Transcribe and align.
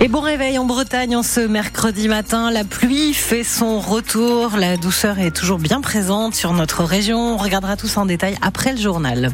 Et 0.00 0.06
bon 0.06 0.20
réveil 0.20 0.58
en 0.58 0.64
Bretagne 0.64 1.16
en 1.16 1.24
ce 1.24 1.40
mercredi 1.40 2.06
matin. 2.06 2.52
La 2.52 2.62
pluie 2.62 3.12
fait 3.14 3.42
son 3.42 3.80
retour. 3.80 4.56
La 4.56 4.76
douceur 4.76 5.18
est 5.18 5.34
toujours 5.34 5.58
bien 5.58 5.80
présente 5.80 6.36
sur 6.36 6.52
notre 6.52 6.84
région. 6.84 7.34
On 7.34 7.36
regardera 7.36 7.76
tout 7.76 7.88
ça 7.88 8.02
en 8.02 8.06
détail 8.06 8.36
après 8.40 8.70
le 8.70 8.78
journal. 8.78 9.32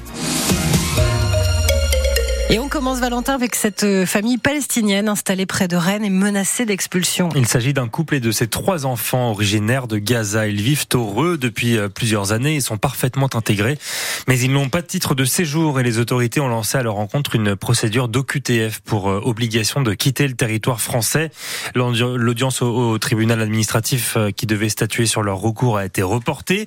Et 2.51 2.59
on 2.59 2.69
commence 2.69 3.01
Valentin 3.01 3.35
avec 3.35 3.55
cette 3.55 3.85
euh, 3.85 4.05
famille 4.05 4.37
palestinienne 4.37 5.09
installée 5.09 5.47
près 5.47 5.67
de 5.67 5.77
Rennes 5.77 6.05
et 6.05 6.11
menacée 6.11 6.67
d'expulsion. 6.67 7.31
Il 7.35 7.47
s'agit 7.47 7.73
d'un 7.73 7.89
couple 7.89 8.17
et 8.17 8.21
de 8.21 8.31
ses 8.31 8.49
trois 8.49 8.85
enfants 8.85 9.31
originaires 9.31 9.89
de 9.89 9.97
Gaza. 9.97 10.47
Ils 10.47 10.61
vivent 10.61 10.85
heureux 10.93 11.39
depuis 11.39 11.79
euh, 11.79 11.89
plusieurs 11.89 12.33
années 12.33 12.57
et 12.57 12.61
sont 12.61 12.77
parfaitement 12.77 13.31
intégrés. 13.35 13.79
Mais 14.29 14.39
ils 14.39 14.53
n'ont 14.53 14.69
pas 14.69 14.83
de 14.83 14.87
titre 14.87 15.15
de 15.15 15.25
séjour 15.25 15.81
et 15.81 15.83
les 15.83 15.99
autorités 15.99 16.39
ont 16.39 16.49
lancé 16.49 16.77
à 16.77 16.83
leur 16.83 16.95
rencontre 16.95 17.35
une 17.35 17.57
procédure 17.57 18.09
d'OQTF 18.09 18.81
pour 18.81 19.09
euh, 19.09 19.21
obligation 19.25 19.81
de 19.81 19.95
quitter 19.95 20.29
le 20.29 20.35
territoire 20.35 20.83
français. 20.83 21.31
L'audience 21.75 22.61
au 22.61 22.99
tribunal 22.99 23.41
administratif 23.41 24.19
qui 24.37 24.47
devait 24.47 24.69
statuer 24.69 25.07
sur 25.07 25.23
leur 25.23 25.39
recours 25.39 25.79
a 25.79 25.87
été 25.87 26.03
reportée. 26.03 26.67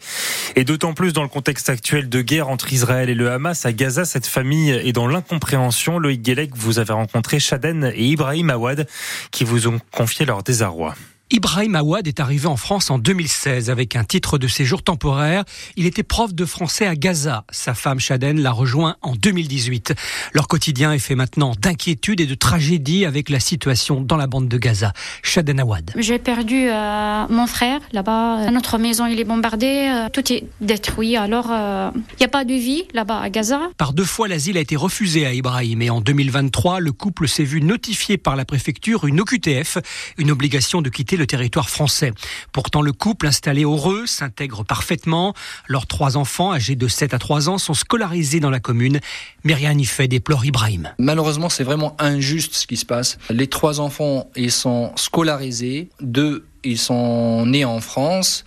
Et 0.55 0.63
d'autant 0.63 0.93
plus 0.93 1.13
dans 1.13 1.23
le 1.23 1.29
contexte 1.29 1.69
actuel 1.69 2.09
de 2.09 2.21
guerre 2.21 2.49
entre 2.49 2.73
Israël 2.73 3.09
et 3.09 3.15
le 3.15 3.31
Hamas 3.31 3.65
à 3.65 3.73
Gaza, 3.73 4.05
cette 4.05 4.27
famille 4.27 4.71
est 4.71 4.91
dans 4.91 5.07
l'incompréhension 5.07 5.66
Loïc 5.99 6.21
Guélec, 6.21 6.55
vous 6.55 6.79
avez 6.79 6.93
rencontré 6.93 7.39
Shaden 7.39 7.91
et 7.93 8.05
Ibrahim 8.05 8.49
Awad 8.49 8.87
qui 9.31 9.43
vous 9.43 9.67
ont 9.67 9.79
confié 9.91 10.25
leur 10.25 10.43
désarroi. 10.43 10.95
Ibrahim 11.29 11.75
Awad 11.75 12.07
est 12.07 12.21
arrivé 12.21 12.47
en 12.47 12.55
France 12.55 12.89
en 12.89 12.99
2016 12.99 13.69
avec 13.69 13.97
un 13.97 14.05
titre 14.05 14.37
de 14.37 14.47
séjour 14.47 14.81
temporaire. 14.81 15.43
Il 15.75 15.85
était 15.85 16.03
prof 16.03 16.33
de 16.33 16.45
français 16.45 16.87
à 16.87 16.95
Gaza. 16.95 17.43
Sa 17.51 17.73
femme 17.73 17.99
Shaden 17.99 18.39
l'a 18.39 18.53
rejoint 18.53 18.95
en 19.01 19.13
2018. 19.13 19.93
Leur 20.33 20.47
quotidien 20.47 20.93
est 20.93 20.99
fait 20.99 21.15
maintenant 21.15 21.51
d'inquiétude 21.59 22.21
et 22.21 22.27
de 22.27 22.33
tragédie 22.33 23.03
avec 23.03 23.29
la 23.29 23.41
situation 23.41 23.99
dans 23.99 24.15
la 24.15 24.25
bande 24.25 24.47
de 24.47 24.57
Gaza. 24.57 24.93
Shaden 25.21 25.59
Awad. 25.59 25.91
J'ai 25.97 26.17
perdu 26.17 26.69
euh, 26.69 27.25
mon 27.29 27.45
frère 27.45 27.81
là-bas. 27.91 28.49
Notre 28.51 28.77
maison 28.77 29.05
il 29.05 29.19
est 29.19 29.25
bombardée, 29.25 29.91
euh, 29.93 30.07
tout 30.07 30.31
est 30.31 30.45
détruit. 30.61 31.17
Alors 31.17 31.47
il 31.49 31.55
euh, 31.55 31.91
n'y 32.21 32.25
a 32.25 32.29
pas 32.29 32.45
de 32.45 32.53
vie 32.53 32.85
là-bas 32.93 33.19
à 33.19 33.29
Gaza. 33.29 33.59
Par 33.77 33.91
deux 33.91 34.05
fois 34.05 34.29
l'asile 34.29 34.57
a 34.57 34.61
été 34.61 34.77
refusé 34.77 35.25
à 35.25 35.33
Ibrahim 35.33 35.81
et 35.81 35.89
en 35.89 35.99
2023 35.99 36.79
le 36.79 36.93
couple 36.93 37.27
s'est 37.27 37.43
vu 37.43 37.61
notifié 37.61 38.17
par 38.17 38.37
la 38.37 38.45
préfecture 38.45 39.05
une 39.05 39.19
OQTF, 39.19 39.79
une 40.17 40.31
obligation 40.31 40.81
de 40.81 40.89
quitter 40.89 41.16
le 41.17 41.27
territoire 41.27 41.69
français. 41.69 42.13
Pourtant, 42.51 42.81
le 42.81 42.93
couple 42.93 43.27
installé 43.27 43.63
heureux 43.63 44.05
s'intègre 44.05 44.63
parfaitement. 44.63 45.33
Leurs 45.67 45.87
trois 45.87 46.17
enfants, 46.17 46.53
âgés 46.53 46.75
de 46.75 46.87
7 46.87 47.13
à 47.13 47.19
3 47.19 47.49
ans, 47.49 47.57
sont 47.57 47.73
scolarisés 47.73 48.39
dans 48.39 48.49
la 48.49 48.59
commune. 48.59 48.99
Mais 49.43 49.53
rien 49.53 49.73
n'y 49.73 49.85
fait, 49.85 50.07
déplore 50.07 50.45
Ibrahim. 50.45 50.89
Malheureusement, 50.97 51.49
c'est 51.49 51.63
vraiment 51.63 51.95
injuste 51.99 52.53
ce 52.53 52.67
qui 52.67 52.77
se 52.77 52.85
passe. 52.85 53.17
Les 53.29 53.47
trois 53.47 53.79
enfants, 53.79 54.29
ils 54.35 54.51
sont 54.51 54.91
scolarisés. 54.95 55.89
Deux, 56.01 56.45
ils 56.63 56.77
sont 56.77 57.45
nés 57.45 57.65
en 57.65 57.79
France. 57.79 58.45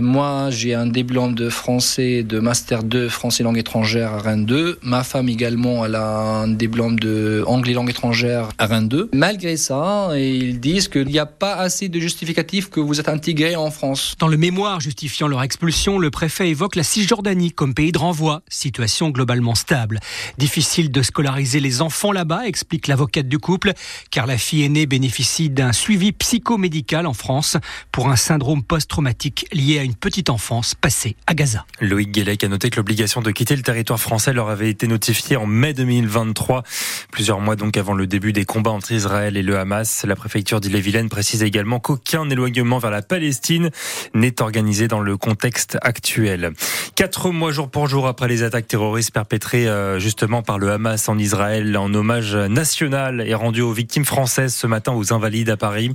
Moi, 0.00 0.48
j'ai 0.48 0.72
un 0.72 0.86
diplôme 0.86 1.34
de 1.34 1.50
français, 1.50 2.22
de 2.22 2.40
master 2.40 2.82
2 2.82 3.10
français 3.10 3.42
langue 3.42 3.58
étrangère 3.58 4.12
à 4.12 4.20
Rennes 4.20 4.46
2. 4.46 4.78
Ma 4.82 5.04
femme 5.04 5.28
également, 5.28 5.84
elle 5.84 5.96
a 5.96 6.42
un 6.42 6.48
diplôme 6.48 6.98
de 6.98 7.44
anglais 7.46 7.74
langue 7.74 7.90
étrangère 7.90 8.48
à 8.56 8.64
Rennes 8.66 8.88
2. 8.88 9.10
Malgré 9.12 9.58
ça, 9.58 10.08
ils 10.16 10.58
disent 10.60 10.88
qu'il 10.88 11.08
n'y 11.08 11.18
a 11.18 11.26
pas 11.26 11.56
assez 11.56 11.90
de 11.90 12.00
justificatifs 12.00 12.70
que 12.70 12.80
vous 12.80 13.00
êtes 13.00 13.10
intégrés 13.10 13.54
en 13.54 13.70
France. 13.70 14.14
Dans 14.18 14.28
le 14.28 14.38
mémoire 14.38 14.80
justifiant 14.80 15.28
leur 15.28 15.42
expulsion, 15.42 15.98
le 15.98 16.10
préfet 16.10 16.48
évoque 16.48 16.76
la 16.76 16.84
Cisjordanie 16.84 17.52
comme 17.52 17.74
pays 17.74 17.92
de 17.92 17.98
renvoi, 17.98 18.40
situation 18.48 19.10
globalement 19.10 19.54
stable. 19.54 20.00
Difficile 20.38 20.90
de 20.90 21.02
scolariser 21.02 21.60
les 21.60 21.82
enfants 21.82 22.12
là-bas, 22.12 22.46
explique 22.46 22.86
l'avocate 22.86 23.28
du 23.28 23.38
couple, 23.38 23.74
car 24.10 24.26
la 24.26 24.38
fille 24.38 24.62
aînée 24.62 24.86
bénéficie 24.86 25.50
d'un 25.50 25.72
suivi 25.72 26.12
psychomédical 26.12 27.06
en 27.06 27.12
France 27.12 27.51
pour 27.90 28.08
un 28.08 28.16
syndrome 28.16 28.62
post-traumatique 28.62 29.46
lié 29.52 29.78
à 29.78 29.82
une 29.82 29.94
petite 29.94 30.30
enfance 30.30 30.74
passée 30.74 31.16
à 31.26 31.34
Gaza. 31.34 31.64
Loïc 31.80 32.10
Guélec 32.10 32.44
a 32.44 32.48
noté 32.48 32.70
que 32.70 32.76
l'obligation 32.76 33.22
de 33.22 33.30
quitter 33.30 33.56
le 33.56 33.62
territoire 33.62 34.00
français 34.00 34.32
leur 34.32 34.48
avait 34.48 34.70
été 34.70 34.86
notifiée 34.86 35.36
en 35.36 35.46
mai 35.46 35.72
2023, 35.72 36.62
plusieurs 37.10 37.40
mois 37.40 37.56
donc 37.56 37.76
avant 37.76 37.94
le 37.94 38.06
début 38.06 38.32
des 38.32 38.44
combats 38.44 38.70
entre 38.70 38.92
Israël 38.92 39.36
et 39.36 39.42
le 39.42 39.58
Hamas. 39.58 40.04
La 40.04 40.16
préfecture 40.16 40.60
d'Ille-et-Vilaine 40.60 41.08
précise 41.08 41.42
également 41.42 41.80
qu'aucun 41.80 42.28
éloignement 42.28 42.78
vers 42.78 42.90
la 42.90 43.02
Palestine 43.02 43.70
n'est 44.14 44.40
organisé 44.42 44.88
dans 44.88 45.00
le 45.00 45.16
contexte 45.16 45.78
actuel. 45.82 46.52
Quatre 46.94 47.30
mois 47.30 47.52
jour 47.52 47.70
pour 47.70 47.86
jour 47.86 48.06
après 48.06 48.28
les 48.28 48.42
attaques 48.42 48.68
terroristes 48.68 49.12
perpétrées 49.12 49.68
euh, 49.68 49.98
justement 49.98 50.42
par 50.42 50.58
le 50.58 50.70
Hamas 50.70 51.08
en 51.08 51.18
Israël, 51.18 51.76
en 51.76 51.92
hommage 51.94 52.34
national 52.34 53.20
est 53.20 53.34
rendu 53.34 53.60
aux 53.60 53.72
victimes 53.72 54.04
françaises 54.04 54.54
ce 54.54 54.66
matin 54.66 54.92
aux 54.92 55.12
Invalides 55.12 55.50
à 55.50 55.56
Paris. 55.56 55.92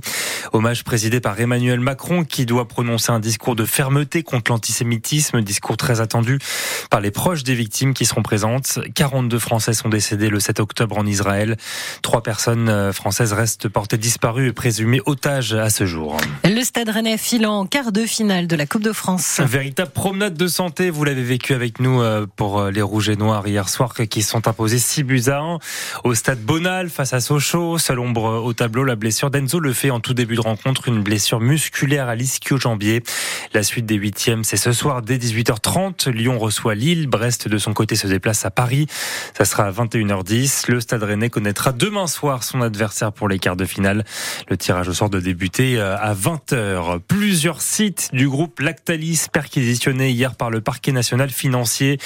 Hommage 0.52 0.84
présidé 0.84 1.20
par 1.20 1.34
Emmanuel 1.48 1.80
Macron 1.80 2.24
qui 2.24 2.44
doit 2.44 2.68
prononcer 2.68 3.10
un 3.10 3.20
discours 3.20 3.56
de 3.56 3.64
fermeté 3.64 4.22
contre 4.22 4.52
l'antisémitisme, 4.52 5.40
discours 5.40 5.78
très 5.78 6.02
attendu 6.02 6.38
par 6.90 7.00
les 7.00 7.10
proches 7.10 7.42
des 7.42 7.54
victimes 7.54 7.94
qui 7.94 8.04
seront 8.04 8.20
présentes. 8.20 8.78
42 8.94 9.38
Français 9.38 9.72
sont 9.72 9.88
décédés 9.88 10.28
le 10.28 10.40
7 10.40 10.60
octobre 10.60 10.98
en 10.98 11.06
Israël. 11.06 11.56
Trois 12.02 12.22
personnes 12.22 12.68
euh, 12.68 12.92
françaises 12.92 13.32
restent 13.32 13.66
portées 13.66 13.96
disparues 13.96 14.48
et 14.48 14.52
présumées 14.52 15.00
otages 15.06 15.54
à 15.54 15.70
ce 15.70 15.86
jour. 15.86 16.18
Le 16.44 16.62
Stade 16.62 16.90
Rennais 16.90 17.16
filant 17.16 17.60
en 17.60 17.66
quart 17.66 17.92
de 17.92 18.04
finale 18.04 18.46
de 18.46 18.54
la 18.54 18.66
Coupe 18.66 18.82
de 18.82 18.92
France. 18.92 19.40
véritable 19.40 19.92
promenade 19.92 20.34
de 20.34 20.48
santé, 20.48 20.90
vous 20.90 21.04
l'avez 21.04 21.24
vécu 21.24 21.54
avec 21.54 21.80
nous 21.80 22.02
euh, 22.02 22.26
pour 22.36 22.60
euh, 22.60 22.70
les 22.70 22.82
Rouges 22.82 23.08
et 23.08 23.16
Noirs 23.16 23.48
hier 23.48 23.70
soir 23.70 23.94
qui 23.94 24.20
sont 24.20 24.46
imposés 24.48 24.78
6 24.78 25.02
buts 25.02 25.22
à 25.28 25.38
1 25.38 25.58
au 26.04 26.14
Stade 26.14 26.42
Bonal 26.42 26.90
face 26.90 27.14
à 27.14 27.20
Sochaux. 27.20 27.78
Seule 27.78 28.00
ombre 28.00 28.42
au 28.44 28.52
tableau, 28.52 28.84
la 28.84 28.96
blessure 28.96 29.30
d'Enzo 29.30 29.60
le 29.60 29.72
fait 29.72 29.88
en 29.88 30.00
tout 30.00 30.12
début 30.12 30.36
de 30.36 30.42
rencontre, 30.42 30.88
une 30.88 31.02
blessure 31.02 31.37
musculaire 31.40 32.08
à 32.08 32.14
l'ischio-jambier. 32.14 33.02
La 33.54 33.62
suite 33.62 33.86
des 33.86 33.94
huitièmes, 33.94 34.44
c'est 34.44 34.56
ce 34.56 34.72
soir 34.72 35.02
dès 35.02 35.16
18h30. 35.16 36.10
Lyon 36.10 36.38
reçoit 36.38 36.74
Lille. 36.74 37.06
Brest, 37.06 37.48
de 37.48 37.58
son 37.58 37.72
côté, 37.72 37.96
se 37.96 38.06
déplace 38.06 38.44
à 38.44 38.50
Paris. 38.50 38.86
Ça 39.36 39.44
sera 39.44 39.64
à 39.64 39.70
21h10. 39.70 40.70
Le 40.70 40.80
Stade 40.80 41.02
Rennais 41.02 41.30
connaîtra 41.30 41.72
demain 41.72 42.06
soir 42.06 42.42
son 42.42 42.60
adversaire 42.60 43.12
pour 43.12 43.28
les 43.28 43.38
quarts 43.38 43.56
de 43.56 43.64
finale. 43.64 44.04
Le 44.48 44.56
tirage 44.56 44.88
au 44.88 44.92
sort 44.92 45.10
de 45.10 45.20
débuter 45.20 45.78
euh, 45.78 45.96
à 45.96 46.14
20h. 46.14 47.00
Plusieurs 47.00 47.62
sites 47.62 48.10
du 48.12 48.28
groupe 48.28 48.60
Lactalis 48.60 49.26
perquisitionnés 49.32 50.10
hier 50.10 50.34
par 50.34 50.50
le 50.50 50.60
parquet 50.60 50.92
national 50.92 51.30
financier. 51.30 51.98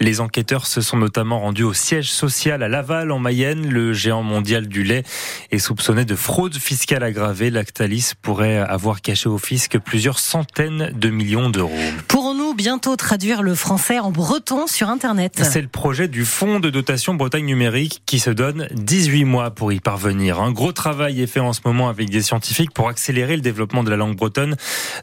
Les 0.00 0.20
enquêteurs 0.20 0.66
se 0.66 0.80
sont 0.80 0.96
notamment 0.96 1.40
rendus 1.40 1.64
au 1.64 1.72
siège 1.72 2.10
social 2.10 2.62
à 2.62 2.68
Laval, 2.68 3.10
en 3.10 3.18
Mayenne. 3.18 3.68
Le 3.68 3.92
géant 3.92 4.22
mondial 4.22 4.68
du 4.68 4.82
lait 4.82 5.02
est 5.50 5.58
soupçonné 5.58 6.04
de 6.04 6.14
fraude 6.14 6.54
fiscale 6.54 7.02
aggravée. 7.02 7.50
Lactalis 7.50 8.12
pourrait 8.20 8.58
avoir 8.58 8.75
caché 9.02 9.28
au 9.28 9.38
fisc 9.38 9.78
plusieurs 9.78 10.18
centaines 10.18 10.90
de 10.94 11.10
millions 11.10 11.50
d'euros. 11.50 11.72
Pourrons-nous 12.08 12.54
bientôt 12.54 12.96
traduire 12.96 13.42
le 13.42 13.54
français 13.54 13.98
en 13.98 14.10
breton 14.10 14.66
sur 14.66 14.88
Internet? 14.88 15.40
C'est 15.42 15.62
le 15.62 15.68
projet 15.68 16.08
du 16.08 16.24
Fonds 16.24 16.60
de 16.60 16.70
dotation 16.70 17.14
Bretagne 17.14 17.46
numérique 17.46 18.02
qui 18.06 18.18
se 18.18 18.30
donne 18.30 18.68
18 18.72 19.24
mois 19.24 19.50
pour 19.50 19.72
y 19.72 19.80
parvenir. 19.80 20.40
Un 20.40 20.52
gros 20.52 20.72
travail 20.72 21.20
est 21.22 21.26
fait 21.26 21.40
en 21.40 21.52
ce 21.52 21.60
moment 21.64 21.88
avec 21.88 22.10
des 22.10 22.22
scientifiques 22.22 22.72
pour 22.72 22.88
accélérer 22.88 23.36
le 23.36 23.42
développement 23.42 23.82
de 23.82 23.90
la 23.90 23.96
langue 23.96 24.16
bretonne 24.16 24.56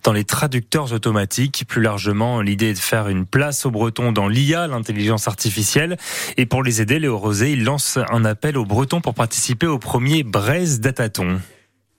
dans 0.03 0.13
les 0.13 0.23
traducteurs 0.23 0.93
automatiques. 0.93 1.65
Plus 1.67 1.81
largement, 1.81 2.41
l'idée 2.41 2.69
est 2.69 2.73
de 2.73 2.79
faire 2.79 3.09
une 3.09 3.25
place 3.25 3.65
aux 3.65 3.71
bretons 3.71 4.11
dans 4.11 4.27
l'IA, 4.27 4.67
l'intelligence 4.67 5.27
artificielle. 5.27 5.97
Et 6.37 6.45
pour 6.45 6.63
les 6.63 6.81
aider, 6.81 6.99
Léo 6.99 7.17
Rosé, 7.17 7.51
il 7.51 7.63
lance 7.63 7.97
un 8.09 8.25
appel 8.25 8.57
aux 8.57 8.65
bretons 8.65 9.01
pour 9.01 9.13
participer 9.13 9.67
au 9.67 9.79
premier 9.79 10.23
Braise 10.23 10.79
Dataton. 10.79 11.39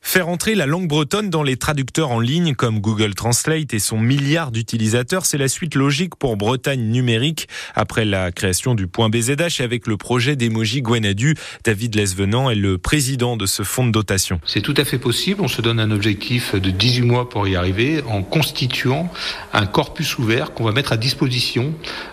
Faire 0.06 0.28
entrer 0.28 0.54
la 0.54 0.66
langue 0.66 0.86
bretonne 0.86 1.30
dans 1.30 1.42
les 1.42 1.56
traducteurs 1.56 2.10
en 2.10 2.20
ligne 2.20 2.54
comme 2.54 2.78
Google 2.78 3.14
Translate 3.14 3.72
et 3.72 3.78
son 3.78 3.98
milliard 3.98 4.52
d'utilisateurs, 4.52 5.24
c'est 5.24 5.38
la 5.38 5.48
suite 5.48 5.74
logique 5.74 6.14
pour 6.14 6.36
Bretagne 6.36 6.82
numérique 6.82 7.48
après 7.74 8.04
la 8.04 8.30
création 8.30 8.74
du 8.74 8.86
point 8.86 9.08
BZH 9.08 9.60
et 9.60 9.62
avec 9.62 9.86
le 9.86 9.96
projet 9.96 10.36
d'emoji 10.36 10.82
Gwenadu. 10.82 11.36
David 11.64 11.96
Lesvenant 11.96 12.50
est 12.50 12.54
le 12.54 12.76
président 12.76 13.38
de 13.38 13.46
ce 13.46 13.62
fonds 13.62 13.86
de 13.86 13.92
dotation. 13.92 14.40
C'est 14.46 14.60
tout 14.60 14.74
à 14.76 14.84
fait 14.84 14.98
possible. 14.98 15.40
On 15.40 15.48
se 15.48 15.62
donne 15.62 15.80
un 15.80 15.90
objectif 15.90 16.54
de 16.54 16.70
18 16.70 17.02
mois 17.02 17.28
pour 17.30 17.48
y 17.48 17.56
arriver 17.56 18.02
en 18.06 18.22
constituant 18.22 19.10
un 19.54 19.64
corpus 19.64 20.18
ouvert 20.18 20.52
qu'on 20.52 20.64
va 20.64 20.72
mettre 20.72 20.92
à 20.92 20.98
disposition, 20.98 21.72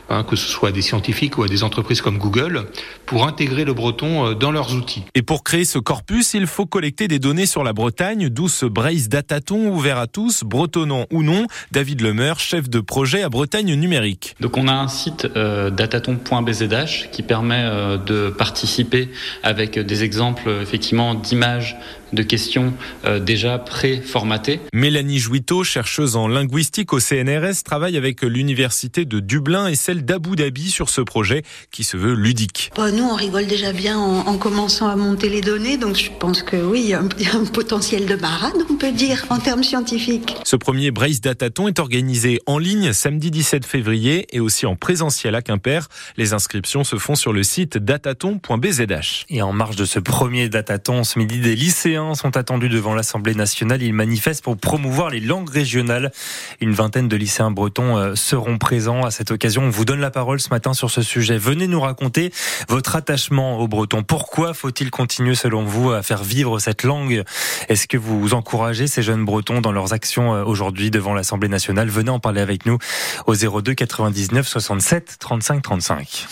hein, 0.10 0.24
que 0.24 0.38
ce 0.38 0.48
soit 0.48 0.70
à 0.70 0.72
des 0.72 0.82
scientifiques 0.82 1.38
ou 1.38 1.44
à 1.44 1.50
des 1.50 1.62
entreprises 1.62 2.02
comme 2.02 2.18
Google, 2.18 2.68
pour 3.06 3.28
intégrer 3.28 3.66
le 3.66 3.74
breton 3.74 4.28
euh, 4.28 4.34
dans 4.34 4.52
leurs 4.52 4.74
outils. 4.74 5.04
Et 5.14 5.22
pour 5.22 5.44
créer 5.44 5.66
ce 5.66 5.78
corpus, 5.78 6.34
il 6.34 6.48
faut 6.48 6.66
collecter 6.66 7.10
des 7.10 7.20
données 7.20 7.46
sur 7.46 7.66
la 7.66 7.74
Bretagne, 7.82 8.30
d'où 8.30 8.48
ce 8.48 8.68
Brace 8.68 9.10
Dataton 9.10 9.70
ouvert 9.70 9.98
à 9.98 10.06
tous, 10.06 10.44
bretonnant 10.44 11.08
ou 11.12 11.24
non. 11.24 11.48
David 11.72 12.02
Lemeur, 12.02 12.40
chef 12.40 12.70
de 12.70 12.80
projet 12.80 13.24
à 13.24 13.30
Bretagne 13.30 13.74
numérique. 13.74 14.36
Donc 14.40 14.56
on 14.56 14.68
a 14.68 14.74
un 14.74 14.88
site 14.88 15.28
euh, 15.36 15.72
qui 17.12 17.24
permet 17.24 17.64
euh, 17.64 17.98
de 17.98 18.30
participer 18.30 19.10
avec 19.42 19.80
des 19.80 20.04
exemples 20.04 20.48
effectivement 20.62 21.16
d'images 21.16 21.76
de 22.14 22.24
questions 22.24 22.74
euh, 23.06 23.20
déjà 23.20 23.60
pré-formatées. 23.60 24.60
Mélanie 24.74 25.20
Jouiteau, 25.20 25.64
chercheuse 25.64 26.16
en 26.16 26.28
linguistique 26.28 26.94
au 26.94 27.00
CNRS, 27.00 27.64
travaille 27.64 27.98
avec 27.98 28.22
l'université 28.22 29.06
de 29.06 29.20
Dublin 29.20 29.68
et 29.68 29.76
celle 29.76 30.06
d'Abu 30.06 30.36
Dhabi 30.36 30.70
sur 30.70 30.90
ce 30.90 31.02
projet 31.02 31.44
qui 31.72 31.84
se 31.84 31.98
veut 31.98 32.14
ludique. 32.14 32.72
Bah, 32.76 32.92
nous, 32.92 33.04
on 33.04 33.16
rigole 33.16 33.48
déjà 33.48 33.74
bien 33.74 33.98
en, 33.98 34.28
en, 34.28 34.38
commençant 34.38 34.88
à 34.88 34.96
monter 34.96 35.30
les 35.30 35.42
données, 35.42 35.78
donc 35.78 35.96
je 35.96 36.10
pense 36.20 36.44
que 36.44 36.58
oui, 36.58 36.82
il 36.84 36.90
y 36.90 36.94
a 36.94 37.00
un, 37.00 37.10
il 37.18 37.26
y 37.26 37.30
a 37.30 37.36
un 37.36 37.46
potentiel 37.46 38.06
de 38.06 38.16
marade, 38.16 38.56
on 38.70 38.76
peut 38.76 38.92
dire, 38.92 39.26
en 39.30 39.40
termes 39.40 39.64
scientifiques. 39.64 40.36
Ce 40.44 40.56
premier 40.56 40.92
Brace 40.92 41.22
Dataton 41.22 41.68
est 41.68 41.80
organisé 41.80 42.40
en 42.46 42.58
ligne 42.58 42.94
samedi 42.94 43.32
17 43.32 43.66
février 43.66 44.28
et 44.32 44.40
aussi 44.40 44.66
en 44.66 44.76
présentiel 44.76 45.36
à 45.36 45.42
Quimper. 45.42 45.88
Les 46.18 46.34
inscriptions 46.34 46.84
se 46.84 46.98
font 46.98 47.16
sur 47.16 47.34
le 47.34 47.44
site 47.44 47.78
dataton.bzh. 47.78 49.26
Et 49.30 49.42
en 49.42 49.54
marge 49.54 49.76
de 49.76 49.86
ce 49.86 50.00
premier 50.00 50.50
Dataton, 50.50 51.04
ce 51.04 51.20
midi, 51.20 51.40
des 51.40 51.56
lycéens 51.56 52.01
sont 52.16 52.38
attendus 52.38 52.70
devant 52.70 52.94
l'Assemblée 52.94 53.36
nationale. 53.36 53.82
Ils 53.82 53.94
manifestent 53.94 54.44
pour 54.44 54.58
promouvoir 54.58 55.10
les 55.10 55.20
langues 55.20 55.50
régionales. 55.50 56.12
Une 56.60 56.74
vingtaine 56.74 57.08
de 57.08 57.16
lycéens 57.16 57.52
bretons 57.52 57.98
euh, 57.98 58.16
seront 58.16 58.58
présents 58.58 59.04
à 59.04 59.12
cette 59.12 59.32
occasion. 59.32 59.64
On 59.64 59.70
vous 59.70 59.86
donne 59.86 60.00
la 60.00 60.12
parole 60.12 60.40
ce 60.40 60.50
matin 60.50 60.74
sur 60.74 60.92
ce 60.92 61.02
sujet. 61.02 61.38
Venez 61.38 61.68
nous 61.68 61.82
raconter 61.82 62.32
votre 62.68 62.96
attachement 62.96 63.60
au 63.60 63.68
breton. 63.68 64.04
Pourquoi 64.04 64.54
faut-il 64.54 64.92
continuer, 64.92 65.36
selon 65.36 65.64
vous, 65.64 65.92
à 65.92 66.04
faire 66.04 66.24
vivre 66.24 66.60
cette 66.60 66.84
langue? 66.84 67.24
Est-ce 67.70 67.88
que 67.88 67.98
vous 67.98 68.34
encouragez 68.34 68.88
ces 68.88 69.04
jeunes 69.04 69.26
bretons 69.26 69.62
dans 69.62 69.72
leurs 69.72 69.94
actions 69.94 70.34
euh, 70.34 70.44
aujourd'hui 70.44 70.92
devant 70.92 71.14
l'Assemblée 71.14 71.50
nationale? 71.50 71.90
Venez 71.90 72.10
en 72.10 72.20
parler 72.20 72.42
avec 72.42 72.66
nous 72.66 72.78
au 73.28 73.36
02 73.36 73.74
99 73.74 74.48
67 74.48 75.18
35 75.20 75.62
35. 75.62 76.28